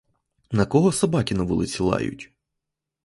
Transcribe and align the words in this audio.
На 0.51 0.65
кого 0.65 0.91
собаки 0.91 1.35
на 1.35 1.43
вулиці 1.43 1.83
лають? 1.83 2.31